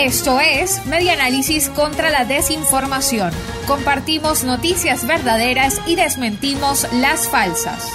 Esto 0.00 0.40
es 0.40 0.84
Media 0.86 1.12
Análisis 1.12 1.68
contra 1.68 2.10
la 2.10 2.24
Desinformación. 2.24 3.30
Compartimos 3.66 4.42
noticias 4.42 5.06
verdaderas 5.06 5.80
y 5.86 5.96
desmentimos 5.96 6.90
las 6.94 7.28
falsas. 7.28 7.92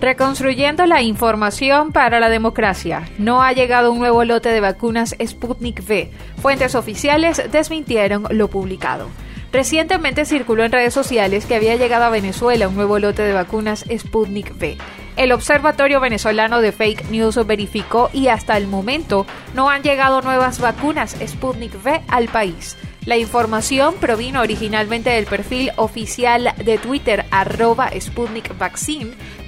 Reconstruyendo 0.00 0.84
la 0.84 1.02
información 1.02 1.92
para 1.92 2.18
la 2.18 2.28
democracia. 2.28 3.08
No 3.18 3.40
ha 3.40 3.52
llegado 3.52 3.92
un 3.92 4.00
nuevo 4.00 4.24
lote 4.24 4.50
de 4.50 4.60
vacunas 4.60 5.14
Sputnik 5.24 5.80
V. 5.88 6.10
Fuentes 6.42 6.74
oficiales 6.74 7.40
desmintieron 7.50 8.26
lo 8.30 8.48
publicado. 8.48 9.08
Recientemente 9.52 10.26
circuló 10.26 10.64
en 10.64 10.72
redes 10.72 10.92
sociales 10.92 11.46
que 11.46 11.54
había 11.54 11.76
llegado 11.76 12.04
a 12.04 12.10
Venezuela 12.10 12.68
un 12.68 12.74
nuevo 12.74 12.98
lote 12.98 13.22
de 13.22 13.32
vacunas 13.32 13.84
Sputnik 13.96 14.54
V. 14.60 14.76
El 15.16 15.32
Observatorio 15.32 15.98
Venezolano 15.98 16.60
de 16.60 16.72
Fake 16.72 17.08
News 17.08 17.44
verificó 17.46 18.10
y 18.12 18.28
hasta 18.28 18.58
el 18.58 18.66
momento 18.66 19.24
no 19.54 19.70
han 19.70 19.82
llegado 19.82 20.20
nuevas 20.20 20.60
vacunas 20.60 21.16
Sputnik 21.26 21.74
V 21.82 22.02
al 22.08 22.28
país. 22.28 22.76
La 23.06 23.16
información 23.16 23.94
provino 24.00 24.40
originalmente 24.40 25.10
del 25.10 25.26
perfil 25.26 25.70
oficial 25.76 26.52
de 26.64 26.76
Twitter 26.76 27.24
arroba 27.30 27.88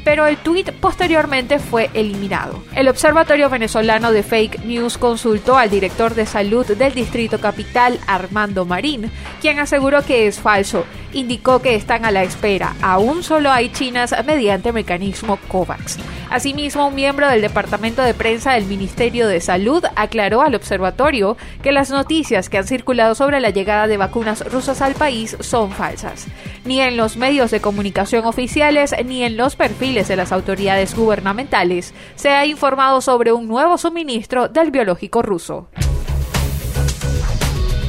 pero 0.04 0.26
el 0.26 0.36
tweet 0.38 0.72
posteriormente 0.80 1.58
fue 1.58 1.90
eliminado. 1.92 2.62
El 2.74 2.88
Observatorio 2.88 3.50
Venezolano 3.50 4.12
de 4.12 4.22
Fake 4.22 4.64
News 4.64 4.96
consultó 4.96 5.58
al 5.58 5.70
director 5.70 6.14
de 6.14 6.24
salud 6.24 6.64
del 6.66 6.94
Distrito 6.94 7.40
Capital, 7.40 7.98
Armando 8.06 8.64
Marín, 8.64 9.10
quien 9.40 9.58
aseguró 9.58 10.02
que 10.04 10.28
es 10.28 10.38
falso. 10.38 10.86
Indicó 11.12 11.60
que 11.60 11.74
están 11.74 12.04
a 12.04 12.12
la 12.12 12.22
espera. 12.22 12.76
Aún 12.80 13.24
solo 13.24 13.50
hay 13.50 13.70
chinas 13.70 14.14
mediante 14.24 14.72
mecanismo 14.72 15.36
COVAX. 15.48 15.98
Asimismo, 16.30 16.88
un 16.88 16.94
miembro 16.94 17.26
del 17.26 17.40
Departamento 17.40 18.02
de 18.02 18.12
Prensa 18.12 18.52
del 18.52 18.66
Ministerio 18.66 19.26
de 19.28 19.40
Salud 19.40 19.82
aclaró 19.96 20.42
al 20.42 20.54
observatorio 20.54 21.38
que 21.62 21.72
las 21.72 21.90
noticias 21.90 22.50
que 22.50 22.58
han 22.58 22.66
circulado 22.66 23.14
sobre 23.14 23.40
la 23.40 23.48
llegada 23.48 23.86
de 23.86 23.96
vacunas 23.96 24.44
rusas 24.52 24.82
al 24.82 24.94
país 24.94 25.38
son 25.40 25.70
falsas. 25.70 26.26
Ni 26.66 26.82
en 26.82 26.98
los 26.98 27.16
medios 27.16 27.50
de 27.50 27.62
comunicación 27.62 28.26
oficiales 28.26 28.94
ni 29.06 29.24
en 29.24 29.38
los 29.38 29.56
perfiles 29.56 30.06
de 30.08 30.16
las 30.16 30.30
autoridades 30.30 30.94
gubernamentales 30.94 31.94
se 32.14 32.28
ha 32.28 32.44
informado 32.44 33.00
sobre 33.00 33.32
un 33.32 33.48
nuevo 33.48 33.78
suministro 33.78 34.48
del 34.48 34.70
biológico 34.70 35.22
ruso. 35.22 35.68